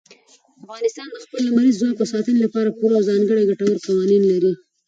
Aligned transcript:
افغانستان 0.63 1.07
د 1.11 1.15
خپل 1.25 1.39
لمریز 1.47 1.75
ځواک 1.81 1.95
د 1.99 2.03
ساتنې 2.13 2.39
لپاره 2.45 2.75
پوره 2.77 2.93
او 2.97 3.07
ځانګړي 3.09 3.43
ګټور 3.51 3.73
قوانین 3.85 4.23
لري. 4.31 4.53